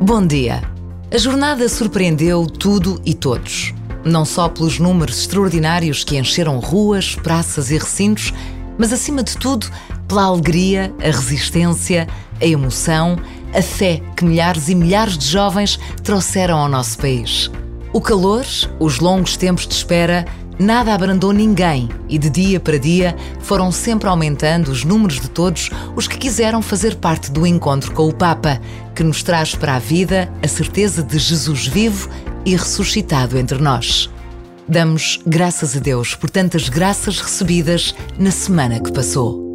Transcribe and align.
Bom 0.00 0.24
dia. 0.24 0.62
A 1.12 1.18
jornada 1.18 1.68
surpreendeu 1.68 2.46
tudo 2.46 3.02
e 3.04 3.12
todos. 3.12 3.74
Não 4.04 4.24
só 4.24 4.48
pelos 4.48 4.78
números 4.78 5.18
extraordinários 5.22 6.04
que 6.04 6.16
encheram 6.16 6.60
ruas, 6.60 7.16
praças 7.16 7.72
e 7.72 7.78
recintos, 7.78 8.32
mas 8.78 8.92
acima 8.92 9.24
de 9.24 9.36
tudo 9.36 9.66
pela 10.06 10.22
alegria, 10.22 10.94
a 11.00 11.06
resistência, 11.06 12.06
a 12.40 12.46
emoção, 12.46 13.18
a 13.52 13.60
fé 13.60 14.00
que 14.16 14.24
milhares 14.24 14.68
e 14.68 14.76
milhares 14.76 15.18
de 15.18 15.26
jovens 15.26 15.80
trouxeram 16.04 16.58
ao 16.58 16.68
nosso 16.68 16.96
país. 16.98 17.50
O 17.92 18.00
calor, 18.00 18.46
os 18.78 19.00
longos 19.00 19.36
tempos 19.36 19.66
de 19.66 19.74
espera, 19.74 20.24
nada 20.58 20.94
abrandou 20.94 21.32
ninguém 21.32 21.88
e 22.08 22.18
de 22.18 22.30
dia 22.30 22.60
para 22.60 22.78
dia 22.78 23.16
foram 23.40 23.70
sempre 23.70 24.08
aumentando 24.08 24.70
os 24.70 24.84
números 24.84 25.20
de 25.20 25.28
todos 25.28 25.70
os 25.94 26.08
que 26.08 26.18
quiseram 26.18 26.62
fazer 26.62 26.96
parte 26.96 27.30
do 27.30 27.46
encontro 27.46 27.92
com 27.92 28.08
o 28.08 28.14
Papa, 28.14 28.60
que 28.94 29.02
nos 29.02 29.22
traz 29.22 29.54
para 29.54 29.76
a 29.76 29.78
vida 29.78 30.30
a 30.42 30.48
certeza 30.48 31.02
de 31.02 31.18
Jesus 31.18 31.66
vivo 31.66 32.08
e 32.44 32.56
ressuscitado 32.56 33.38
entre 33.38 33.58
nós. 33.58 34.10
Damos 34.68 35.20
graças 35.26 35.76
a 35.76 35.80
Deus 35.80 36.14
por 36.14 36.28
tantas 36.28 36.68
graças 36.68 37.20
recebidas 37.20 37.94
na 38.18 38.30
semana 38.30 38.80
que 38.80 38.92
passou. 38.92 39.45